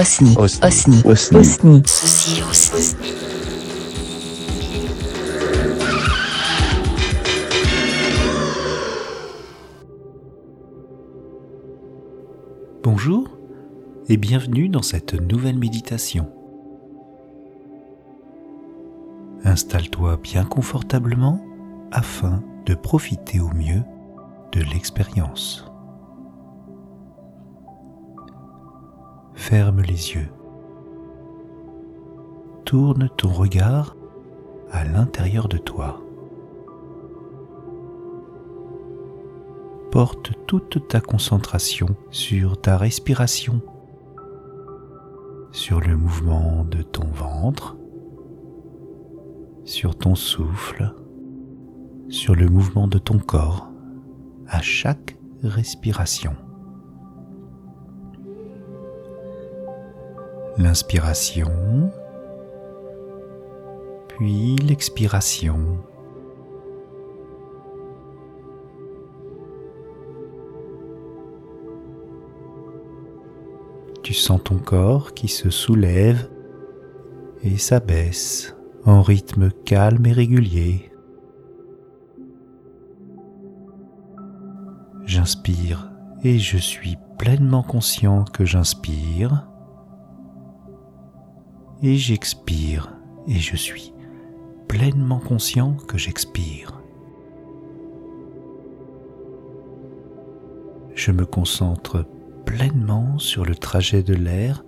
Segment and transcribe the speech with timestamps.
[0.00, 0.34] Osni.
[0.38, 0.66] Osni.
[0.66, 1.02] Osni.
[1.04, 1.38] Osni.
[1.38, 1.82] Osni.
[1.84, 2.96] Ceci aussi.
[12.82, 13.28] Bonjour
[14.08, 16.30] et bienvenue dans cette nouvelle méditation.
[19.44, 21.44] Installe-toi bien confortablement
[21.92, 23.82] afin de profiter au mieux
[24.52, 25.69] de l'expérience.
[29.40, 30.28] Ferme les yeux.
[32.66, 33.96] Tourne ton regard
[34.70, 36.02] à l'intérieur de toi.
[39.90, 43.62] Porte toute ta concentration sur ta respiration,
[45.52, 47.78] sur le mouvement de ton ventre,
[49.64, 50.94] sur ton souffle,
[52.10, 53.70] sur le mouvement de ton corps
[54.46, 56.36] à chaque respiration.
[60.60, 61.90] L'inspiration,
[64.08, 65.78] puis l'expiration.
[74.02, 76.28] Tu sens ton corps qui se soulève
[77.42, 80.92] et s'abaisse en rythme calme et régulier.
[85.06, 85.90] J'inspire
[86.22, 89.49] et je suis pleinement conscient que j'inspire.
[91.82, 92.92] Et j'expire
[93.26, 93.94] et je suis
[94.68, 96.80] pleinement conscient que j'expire.
[100.94, 102.04] Je me concentre
[102.44, 104.62] pleinement sur le trajet de l'air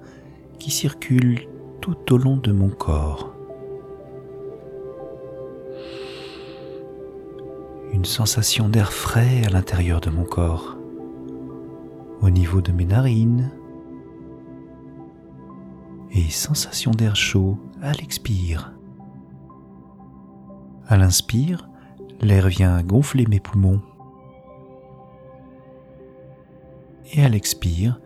[0.59, 1.41] qui circule
[1.83, 3.35] tout au long de mon corps.
[7.93, 10.79] Une sensation d'air frais à l'intérieur de mon corps,
[12.23, 13.51] au niveau de mes narines,
[16.13, 18.73] et sensation d'air chaud à l'expire.
[20.87, 21.69] À l'inspire,
[22.21, 23.81] l'air vient gonfler mes poumons.
[27.15, 28.01] Et à l'expire,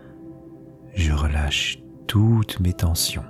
[0.95, 3.25] je relâche toutes mes tensions.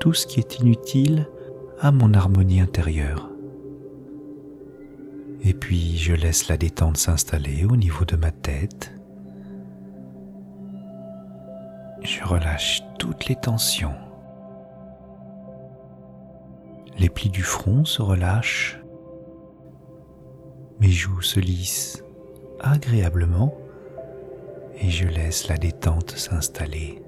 [0.00, 1.28] Tout ce qui est inutile
[1.80, 3.30] à mon harmonie intérieure.
[5.42, 8.92] Et puis je laisse la détente s'installer au niveau de ma tête.
[12.02, 13.94] Je relâche toutes les tensions.
[16.98, 18.80] Les plis du front se relâchent.
[20.80, 22.02] Mes joues se lissent
[22.60, 23.54] agréablement
[24.76, 27.02] et je laisse la détente s'installer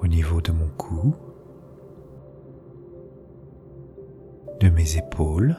[0.00, 1.14] au niveau de mon cou,
[4.60, 5.56] de mes épaules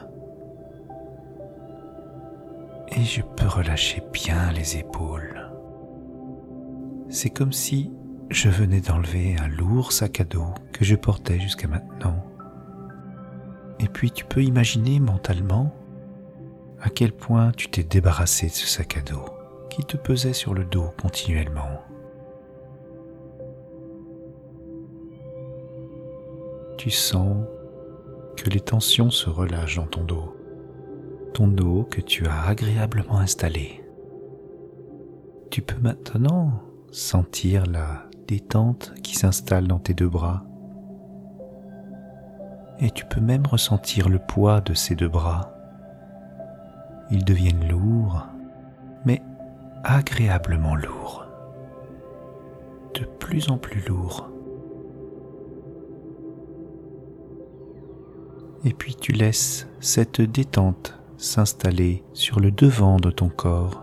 [2.88, 5.51] et je peux relâcher bien les épaules.
[7.14, 7.92] C'est comme si
[8.30, 12.24] je venais d'enlever un lourd sac à dos que je portais jusqu'à maintenant.
[13.80, 15.74] Et puis tu peux imaginer mentalement
[16.80, 19.26] à quel point tu t'es débarrassé de ce sac à dos
[19.68, 21.82] qui te pesait sur le dos continuellement.
[26.78, 27.44] Tu sens
[28.38, 30.34] que les tensions se relâchent dans ton dos,
[31.34, 33.84] ton dos que tu as agréablement installé.
[35.50, 40.44] Tu peux maintenant sentir la détente qui s'installe dans tes deux bras.
[42.80, 45.54] Et tu peux même ressentir le poids de ces deux bras.
[47.10, 48.26] Ils deviennent lourds,
[49.06, 49.22] mais
[49.84, 51.26] agréablement lourds.
[52.94, 54.28] De plus en plus lourds.
[58.64, 63.82] Et puis tu laisses cette détente s'installer sur le devant de ton corps,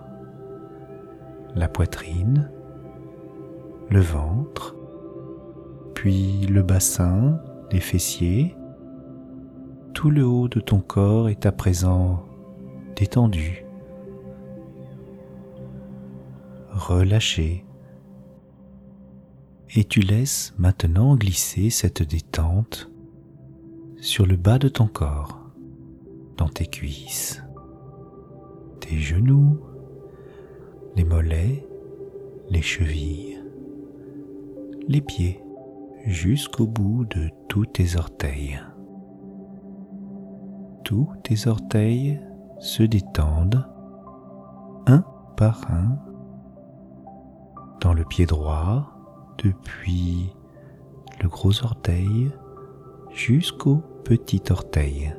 [1.55, 2.51] la poitrine,
[3.89, 4.75] le ventre,
[5.95, 7.39] puis le bassin,
[7.71, 8.55] les fessiers.
[9.93, 12.25] Tout le haut de ton corps est à présent
[12.95, 13.65] détendu,
[16.71, 17.65] relâché.
[19.75, 22.89] Et tu laisses maintenant glisser cette détente
[23.97, 25.39] sur le bas de ton corps,
[26.37, 27.43] dans tes cuisses,
[28.79, 29.59] tes genoux,
[30.95, 31.67] les mollets,
[32.49, 33.38] les chevilles,
[34.89, 35.39] les pieds
[36.07, 38.59] jusqu'au bout de tous tes orteils.
[40.83, 42.19] Tous tes orteils
[42.57, 43.67] se détendent
[44.87, 45.03] un
[45.37, 45.95] par un
[47.81, 48.91] dans le pied droit
[49.37, 50.35] depuis
[51.21, 52.31] le gros orteil
[53.11, 55.13] jusqu'au petit orteil.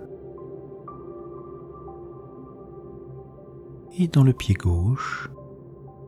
[3.97, 5.31] Et dans le pied gauche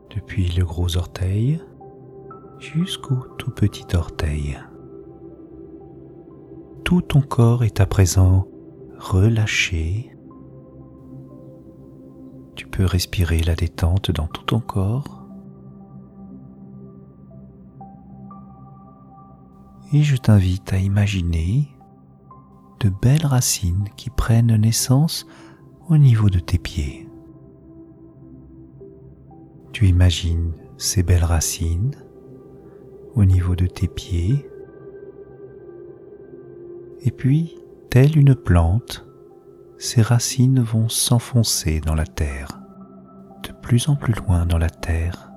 [0.09, 1.61] depuis le gros orteil
[2.63, 4.57] jusqu'au tout petit orteil.
[6.85, 8.47] Tout ton corps est à présent
[8.97, 10.15] relâché.
[12.55, 15.27] Tu peux respirer la détente dans tout ton corps.
[19.91, 21.67] Et je t'invite à imaginer
[22.79, 25.27] de belles racines qui prennent naissance
[25.89, 27.09] au niveau de tes pieds.
[29.73, 31.95] Tu imagines ces belles racines
[33.15, 34.49] au niveau de tes pieds.
[37.01, 37.57] Et puis,
[37.89, 39.05] telle une plante,
[39.77, 42.61] ces racines vont s'enfoncer dans la terre,
[43.43, 45.31] de plus en plus loin dans la terre,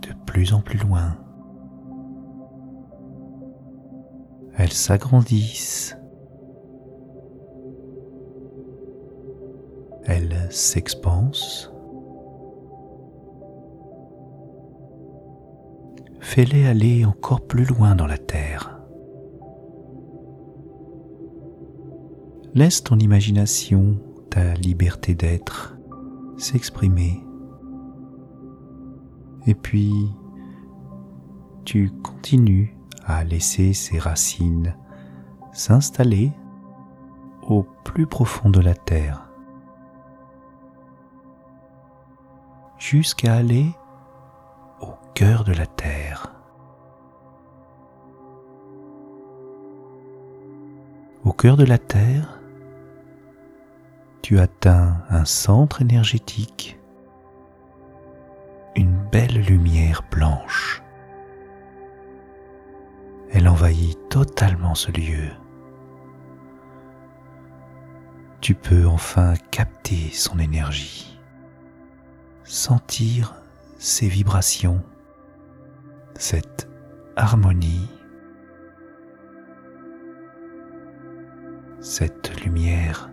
[0.00, 1.18] de plus en plus loin.
[4.56, 5.96] Elles s'agrandissent,
[10.04, 11.73] elles s'expansent,
[16.34, 18.76] fais-les aller encore plus loin dans la terre.
[22.54, 24.00] Laisse ton imagination,
[24.30, 25.76] ta liberté d'être,
[26.36, 27.22] s'exprimer.
[29.46, 29.94] Et puis,
[31.64, 34.74] tu continues à laisser ces racines
[35.52, 36.32] s'installer
[37.42, 39.30] au plus profond de la terre,
[42.76, 43.66] jusqu'à aller
[45.14, 46.32] cœur de la terre.
[51.24, 52.40] Au cœur de la terre,
[54.22, 56.80] tu atteins un centre énergétique,
[58.74, 60.82] une belle lumière blanche.
[63.30, 65.30] Elle envahit totalement ce lieu.
[68.40, 71.20] Tu peux enfin capter son énergie,
[72.42, 73.36] sentir
[73.78, 74.82] ses vibrations,
[76.16, 76.68] cette
[77.16, 77.90] harmonie,
[81.80, 83.10] cette lumière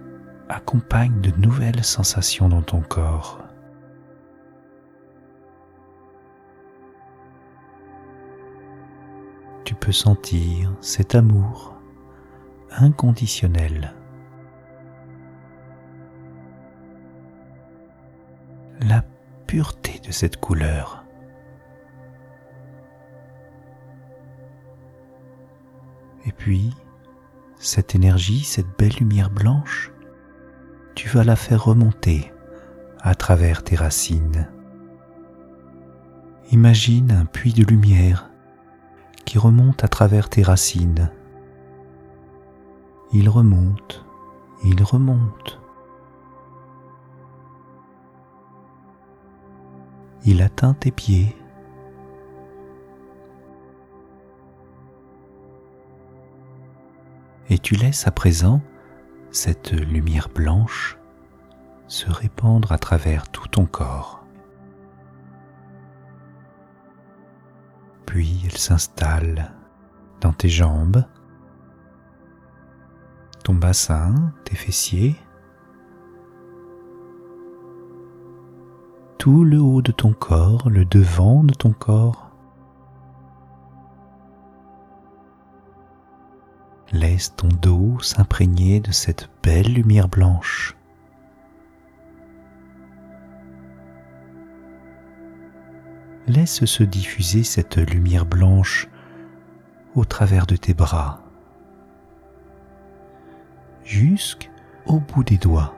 [0.49, 3.39] accompagne de nouvelles sensations dans ton corps.
[9.63, 11.75] Tu peux sentir cet amour
[12.71, 13.93] inconditionnel.
[18.81, 19.03] La
[19.47, 21.00] pureté de cette couleur.
[26.43, 26.75] Puis,
[27.59, 29.91] cette énergie, cette belle lumière blanche,
[30.95, 32.33] tu vas la faire remonter
[32.99, 34.49] à travers tes racines.
[36.49, 38.31] Imagine un puits de lumière
[39.23, 41.11] qui remonte à travers tes racines.
[43.13, 44.03] Il remonte,
[44.63, 45.61] il remonte.
[50.25, 51.37] Il atteint tes pieds.
[57.51, 58.61] Et tu laisses à présent
[59.29, 60.97] cette lumière blanche
[61.87, 64.25] se répandre à travers tout ton corps.
[68.05, 69.51] Puis elle s'installe
[70.21, 71.03] dans tes jambes,
[73.43, 75.17] ton bassin, tes fessiers,
[79.17, 82.30] tout le haut de ton corps, le devant de ton corps.
[86.93, 90.75] Laisse ton dos s'imprégner de cette belle lumière blanche.
[96.27, 98.89] Laisse se diffuser cette lumière blanche
[99.95, 101.21] au travers de tes bras,
[103.85, 105.73] jusqu'au bout des doigts.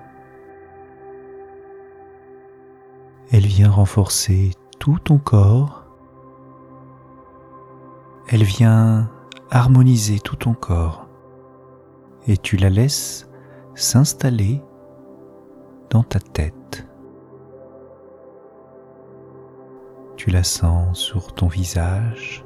[3.32, 5.86] Elle vient renforcer tout ton corps.
[8.28, 9.10] Elle vient
[9.54, 11.08] harmoniser tout ton corps.
[12.28, 13.30] Et tu la laisses
[13.76, 14.64] s'installer
[15.92, 16.88] dans ta tête.
[20.16, 22.44] Tu la sens sur ton visage.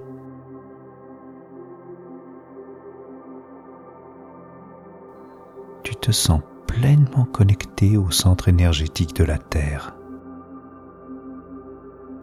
[5.84, 9.96] Tu te sens pleinement connecté au centre énergétique de la Terre.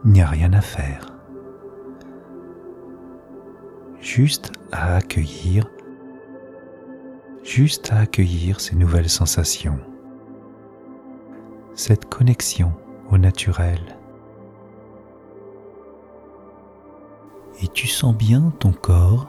[0.03, 1.14] Il n'y a rien à faire.
[4.15, 5.69] Juste à accueillir,
[7.43, 9.77] juste à accueillir ces nouvelles sensations,
[11.73, 12.71] cette connexion
[13.11, 13.81] au naturel.
[17.61, 19.27] Et tu sens bien ton corps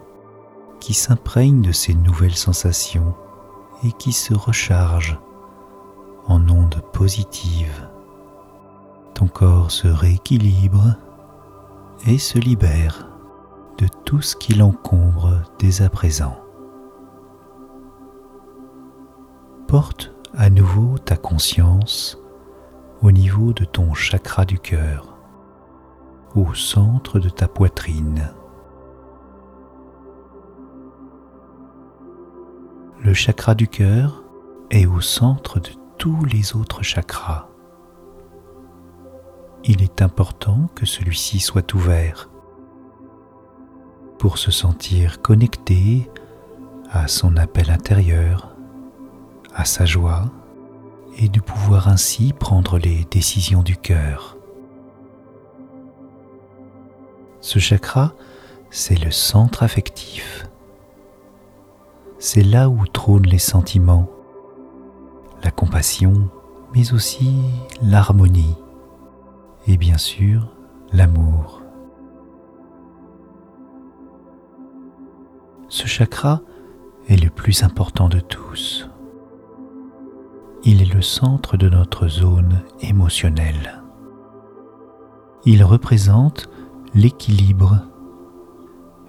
[0.79, 3.17] qui s'imprègne de ces nouvelles sensations
[3.83, 5.19] et qui se recharge
[6.29, 7.89] en ondes positives.
[9.15, 10.95] Ton corps se rééquilibre
[12.07, 13.16] et se libère
[13.79, 16.37] de tout ce qui l'encombre dès à présent.
[19.67, 22.19] Porte à nouveau ta conscience
[23.03, 25.19] au niveau de ton chakra du cœur,
[26.35, 28.31] au centre de ta poitrine.
[33.03, 34.25] Le chakra du cœur
[34.71, 37.49] est au centre de tous les autres chakras.
[39.65, 42.31] Il est important que celui-ci soit ouvert
[44.19, 46.11] pour se sentir connecté
[46.91, 48.55] à son appel intérieur,
[49.55, 50.31] à sa joie
[51.19, 54.37] et de pouvoir ainsi prendre les décisions du cœur.
[57.41, 58.13] Ce chakra,
[58.71, 60.49] c'est le centre affectif.
[62.19, 64.09] C'est là où trônent les sentiments,
[65.43, 66.29] la compassion,
[66.75, 67.37] mais aussi
[67.83, 68.57] l'harmonie
[69.67, 70.49] et bien sûr
[70.93, 71.66] l'amour.
[75.77, 76.41] Ce chakra
[77.07, 78.89] est le plus important de tous.
[80.65, 83.83] Il est le centre de notre zone émotionnelle.
[85.45, 86.49] Il représente
[86.95, 87.83] l'équilibre.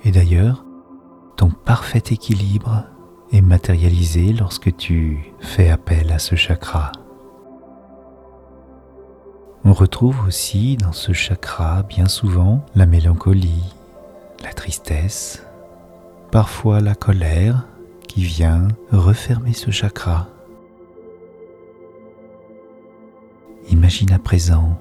[0.03, 0.65] Et d'ailleurs,
[1.38, 2.83] ton parfait équilibre
[3.31, 6.91] est matérialisé lorsque tu fais appel à ce chakra.
[9.63, 13.63] On retrouve aussi dans ce chakra bien souvent la mélancolie,
[14.43, 15.47] la tristesse,
[16.38, 17.65] parfois la colère
[18.08, 20.27] qui vient refermer ce chakra.
[23.72, 24.79] Imagine à présent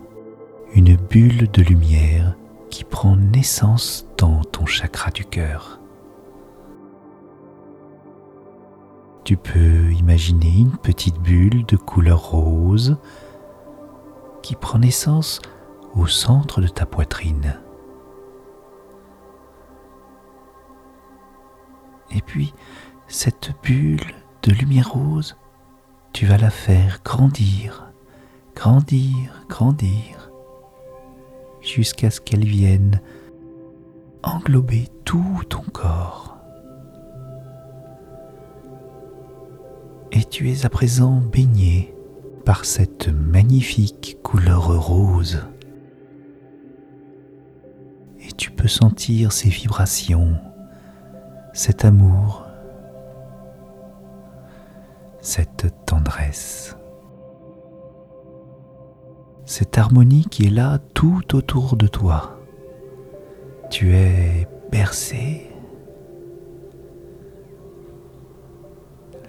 [0.75, 2.36] une bulle de lumière
[2.68, 5.80] qui prend naissance dans ton chakra du cœur.
[9.25, 12.98] Tu peux imaginer une petite bulle de couleur rose
[14.42, 15.40] qui prend naissance
[15.94, 17.56] au centre de ta poitrine.
[22.10, 22.54] Et puis,
[23.08, 25.36] cette bulle de lumière rose,
[26.12, 27.92] tu vas la faire grandir,
[28.54, 30.30] grandir, grandir,
[31.60, 33.00] jusqu'à ce qu'elle vienne
[34.22, 36.36] englober tout ton corps.
[40.12, 41.94] Et tu es à présent baigné
[42.44, 45.40] par cette magnifique couleur rose.
[48.20, 50.36] Et tu peux sentir ces vibrations,
[51.56, 52.44] cet amour,
[55.20, 56.76] cette tendresse,
[59.46, 62.38] cette harmonie qui est là tout autour de toi.
[63.70, 65.50] Tu es bercé,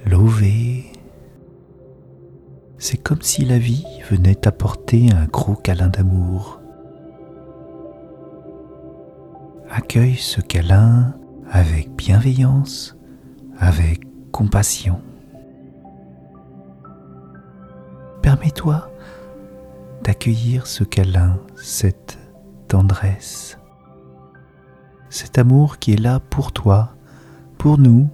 [0.06, 0.92] lové,
[2.78, 6.60] c'est comme si la vie venait t'apporter un gros câlin d'amour.
[9.70, 11.14] Accueille ce câlin
[11.52, 12.98] avec bienveillance,
[13.58, 14.02] avec
[14.32, 15.02] compassion.
[18.22, 18.92] Permets-toi
[20.04, 22.18] d'accueillir ce câlin, cette
[22.68, 23.58] tendresse,
[25.10, 26.94] cet amour qui est là pour toi,
[27.58, 28.10] pour nous,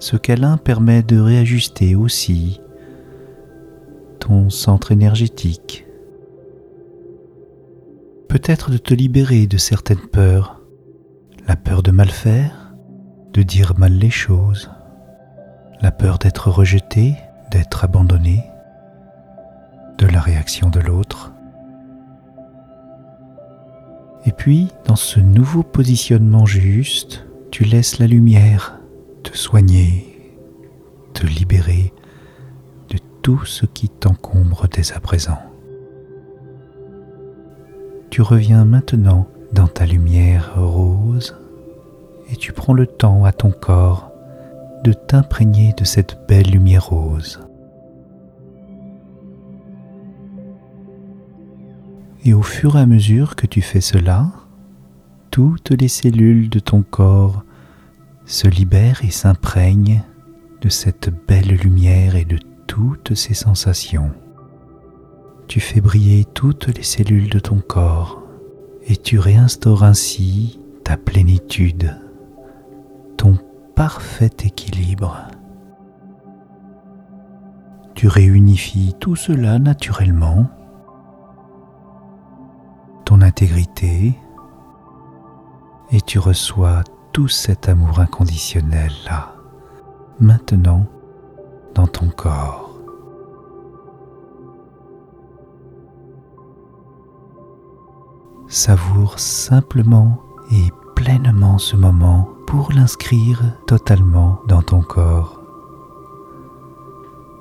[0.00, 2.58] Ce câlin permet de réajuster aussi
[4.18, 5.86] ton centre énergétique.
[8.30, 10.60] Peut-être de te libérer de certaines peurs.
[11.48, 12.72] La peur de mal faire,
[13.32, 14.70] de dire mal les choses.
[15.82, 17.16] La peur d'être rejeté,
[17.50, 18.44] d'être abandonné,
[19.98, 21.32] de la réaction de l'autre.
[24.26, 28.78] Et puis, dans ce nouveau positionnement juste, tu laisses la lumière
[29.24, 30.38] te soigner,
[31.14, 31.92] te libérer
[32.90, 35.49] de tout ce qui t'encombre dès à présent.
[38.10, 41.36] Tu reviens maintenant dans ta lumière rose
[42.28, 44.10] et tu prends le temps à ton corps
[44.82, 47.40] de t'imprégner de cette belle lumière rose.
[52.24, 54.26] Et au fur et à mesure que tu fais cela,
[55.30, 57.44] toutes les cellules de ton corps
[58.26, 60.02] se libère et s'imprègne
[60.60, 64.10] de cette belle lumière et de toutes ces sensations.
[65.50, 68.22] Tu fais briller toutes les cellules de ton corps
[68.86, 72.00] et tu réinstaures ainsi ta plénitude,
[73.16, 73.36] ton
[73.74, 75.16] parfait équilibre.
[77.96, 80.46] Tu réunifies tout cela naturellement,
[83.04, 84.14] ton intégrité,
[85.90, 89.34] et tu reçois tout cet amour inconditionnel là,
[90.20, 90.86] maintenant
[91.74, 92.69] dans ton corps.
[98.52, 105.40] Savoure simplement et pleinement ce moment pour l'inscrire totalement dans ton corps.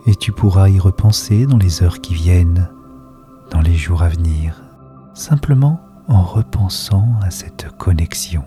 [0.05, 2.69] Et tu pourras y repenser dans les heures qui viennent,
[3.49, 4.61] dans les jours à venir,
[5.15, 8.43] simplement en repensant à cette connexion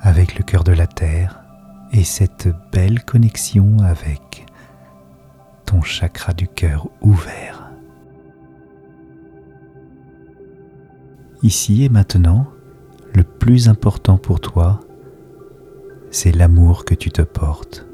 [0.00, 1.38] avec le cœur de la Terre
[1.92, 4.46] et cette belle connexion avec
[5.66, 7.61] ton chakra du cœur ouvert.
[11.42, 12.46] Ici et maintenant,
[13.14, 14.80] le plus important pour toi,
[16.12, 17.84] c'est l'amour que tu te portes.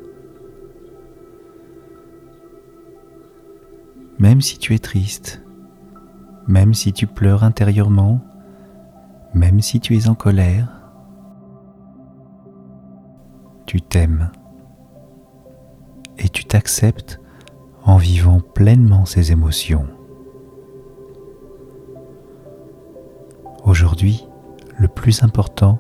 [4.19, 5.43] Même si tu es triste,
[6.47, 8.21] même si tu pleures intérieurement,
[9.33, 10.69] même si tu es en colère,
[13.65, 14.31] tu t'aimes
[16.19, 17.21] et tu t'acceptes
[17.85, 19.87] en vivant pleinement ces émotions.
[23.65, 24.27] Aujourd'hui,
[24.79, 25.79] le plus important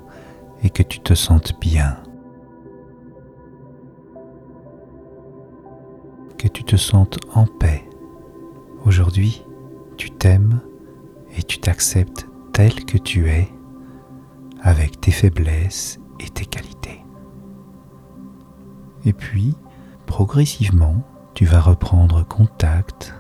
[0.62, 1.96] est que tu te sentes bien,
[6.36, 7.88] que tu te sentes en paix.
[8.84, 9.44] Aujourd'hui,
[9.96, 10.60] tu t'aimes
[11.36, 13.48] et tu t'acceptes tel que tu es,
[14.60, 17.04] avec tes faiblesses et tes qualités.
[19.04, 19.54] Et puis,
[20.06, 21.02] progressivement,
[21.34, 23.14] tu vas reprendre contact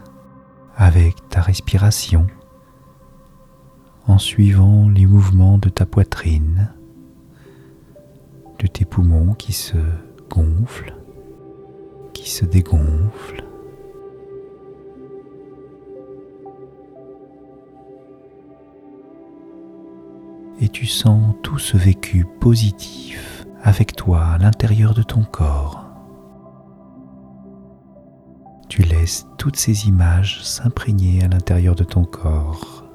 [0.76, 2.26] avec ta respiration
[4.08, 6.72] en suivant les mouvements de ta poitrine,
[8.58, 9.76] de tes poumons qui se
[10.30, 10.96] gonflent,
[12.14, 13.44] qui se dégonflent.
[20.60, 25.84] Et tu sens tout ce vécu positif avec toi à l'intérieur de ton corps.
[28.70, 32.87] Tu laisses toutes ces images s'imprégner à l'intérieur de ton corps.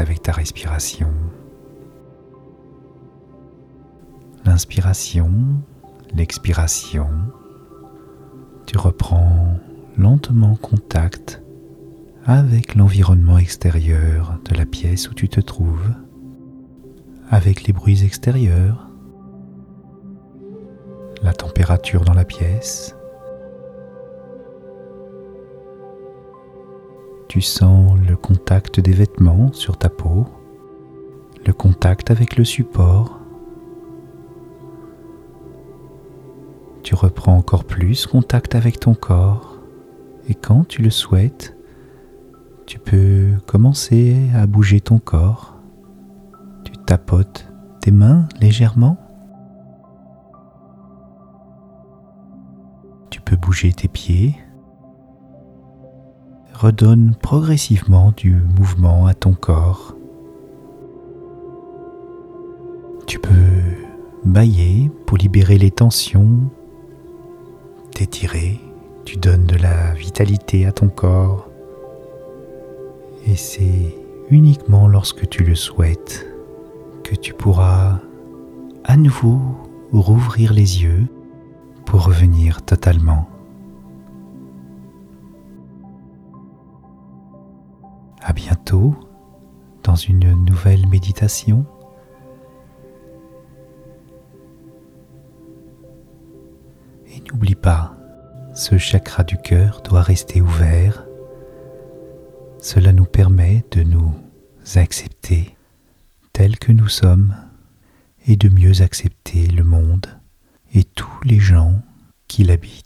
[0.00, 1.10] Avec ta respiration.
[4.44, 5.30] L'inspiration,
[6.14, 7.08] l'expiration.
[8.66, 9.58] Tu reprends
[9.96, 11.42] lentement contact
[12.24, 15.92] avec l'environnement extérieur de la pièce où tu te trouves,
[17.30, 18.88] avec les bruits extérieurs,
[21.22, 22.96] la température dans la pièce,
[27.28, 30.26] Tu sens le contact des vêtements sur ta peau,
[31.44, 33.18] le contact avec le support.
[36.84, 39.58] Tu reprends encore plus contact avec ton corps
[40.28, 41.56] et quand tu le souhaites,
[42.64, 45.56] tu peux commencer à bouger ton corps.
[46.64, 47.48] Tu tapotes
[47.80, 48.98] tes mains légèrement.
[53.10, 54.36] Tu peux bouger tes pieds
[56.58, 59.94] redonne progressivement du mouvement à ton corps.
[63.06, 63.62] Tu peux
[64.24, 66.38] bailler pour libérer les tensions,
[67.92, 68.58] t'étirer,
[69.04, 71.48] tu donnes de la vitalité à ton corps.
[73.26, 73.94] Et c'est
[74.30, 76.26] uniquement lorsque tu le souhaites
[77.04, 78.00] que tu pourras
[78.84, 79.40] à nouveau
[79.92, 81.06] rouvrir les yeux
[81.84, 83.28] pour revenir totalement
[89.82, 91.64] dans une nouvelle méditation.
[97.08, 97.96] Et n'oublie pas,
[98.54, 101.06] ce chakra du cœur doit rester ouvert.
[102.60, 104.12] Cela nous permet de nous
[104.74, 105.56] accepter
[106.32, 107.34] tels que nous sommes
[108.26, 110.06] et de mieux accepter le monde
[110.74, 111.74] et tous les gens
[112.26, 112.85] qui l'habitent.